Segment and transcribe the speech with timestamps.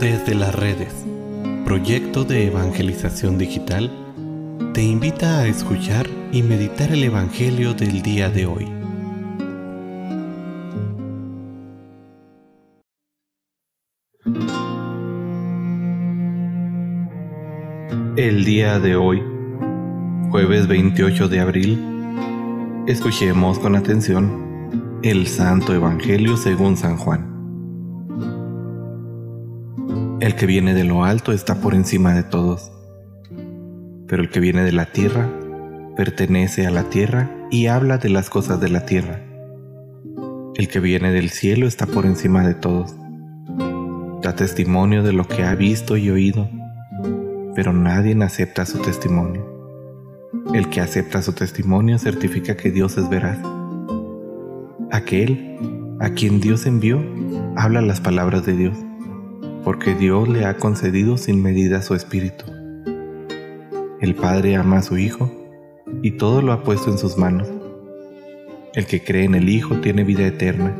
[0.00, 0.92] Desde las redes,
[1.64, 3.90] proyecto de evangelización digital,
[4.74, 8.66] te invita a escuchar y meditar el Evangelio del día de hoy.
[18.16, 19.22] El día de hoy,
[20.30, 21.78] jueves 28 de abril,
[22.88, 27.33] escuchemos con atención el Santo Evangelio según San Juan.
[30.24, 32.72] El que viene de lo alto está por encima de todos,
[34.08, 35.28] pero el que viene de la tierra
[35.96, 39.20] pertenece a la tierra y habla de las cosas de la tierra.
[40.54, 42.96] El que viene del cielo está por encima de todos.
[44.22, 46.48] Da testimonio de lo que ha visto y oído,
[47.54, 49.44] pero nadie acepta su testimonio.
[50.54, 53.36] El que acepta su testimonio certifica que Dios es veraz.
[54.90, 55.58] Aquel
[56.00, 57.04] a quien Dios envió
[57.56, 58.78] habla las palabras de Dios
[59.64, 62.44] porque Dios le ha concedido sin medida su espíritu.
[64.00, 65.30] El Padre ama a su Hijo
[66.02, 67.48] y todo lo ha puesto en sus manos.
[68.74, 70.76] El que cree en el Hijo tiene vida eterna,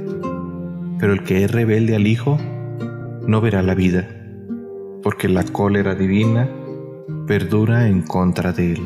[0.99, 2.39] pero el que es rebelde al Hijo
[3.27, 4.07] no verá la vida,
[5.03, 6.51] porque la cólera divina
[7.27, 8.83] perdura en contra de él.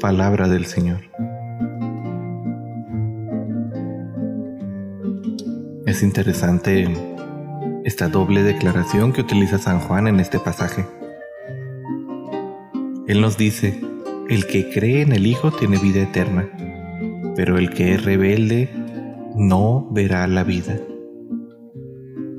[0.00, 1.00] Palabra del Señor.
[5.86, 6.82] Es interesante
[7.88, 10.84] esta doble declaración que utiliza San Juan en este pasaje.
[13.06, 13.80] Él nos dice,
[14.28, 16.46] el que cree en el Hijo tiene vida eterna,
[17.34, 18.68] pero el que es rebelde
[19.34, 20.76] no verá la vida.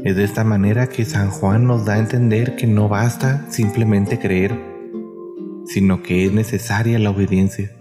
[0.03, 4.19] Es de esta manera que San Juan nos da a entender que no basta simplemente
[4.19, 4.56] creer,
[5.66, 7.72] sino que es necesaria la obediencia.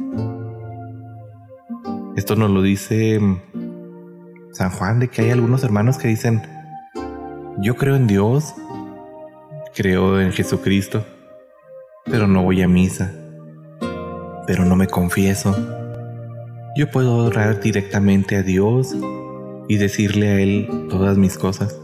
[2.16, 3.20] Esto nos lo dice
[4.52, 6.40] San Juan de que hay algunos hermanos que dicen,
[7.60, 8.54] yo creo en Dios,
[9.74, 11.04] creo en Jesucristo,
[12.04, 13.12] pero no voy a misa,
[14.46, 15.56] pero no me confieso.
[16.76, 18.94] Yo puedo orar directamente a Dios
[19.68, 21.76] y decirle a Él todas mis cosas.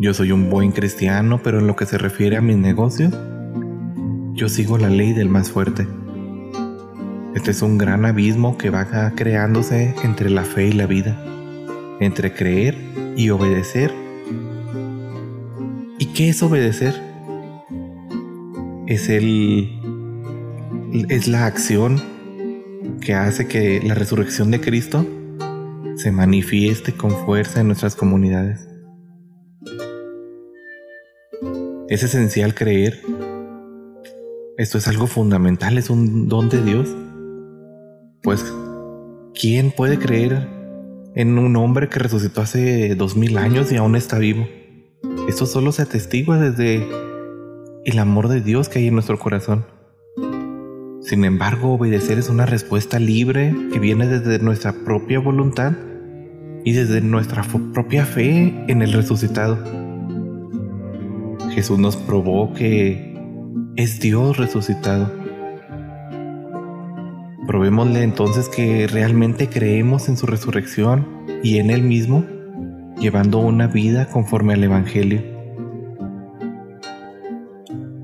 [0.00, 3.14] Yo soy un buen cristiano, pero en lo que se refiere a mis negocios,
[4.34, 5.86] yo sigo la ley del más fuerte.
[7.36, 11.16] Este es un gran abismo que va creándose entre la fe y la vida,
[12.00, 14.01] entre creer y obedecer.
[16.12, 16.94] ¿Y qué es obedecer?
[18.86, 19.80] Es el
[21.08, 22.02] es la acción
[23.00, 25.06] que hace que la resurrección de Cristo
[25.96, 28.60] se manifieste con fuerza en nuestras comunidades.
[31.88, 33.00] Es esencial creer.
[34.58, 36.94] Esto es algo fundamental, es un don de Dios.
[38.22, 38.44] Pues,
[39.32, 40.46] ¿quién puede creer
[41.14, 44.46] en un hombre que resucitó hace dos mil años y aún está vivo.
[45.32, 46.86] Esto solo se atestigua desde
[47.86, 49.64] el amor de Dios que hay en nuestro corazón.
[51.00, 55.72] Sin embargo, obedecer es una respuesta libre que viene desde nuestra propia voluntad
[56.66, 59.58] y desde nuestra propia fe en el resucitado.
[61.54, 63.16] Jesús nos probó que
[63.76, 65.10] es Dios resucitado
[67.46, 71.06] Probémosle entonces que realmente creemos en su resurrección
[71.42, 72.24] y en Él mismo,
[73.02, 75.20] llevando una vida conforme al Evangelio.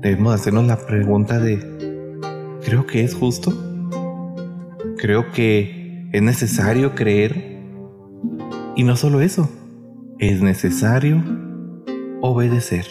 [0.01, 1.57] Debemos hacernos la pregunta de,
[2.65, 3.53] ¿creo que es justo?
[4.97, 7.61] ¿Creo que es necesario creer?
[8.75, 9.49] Y no solo eso,
[10.19, 11.23] es necesario
[12.21, 12.85] obedecer.